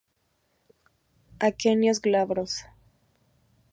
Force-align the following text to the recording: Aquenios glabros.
Aquenios 1.39 2.01
glabros. 2.01 2.61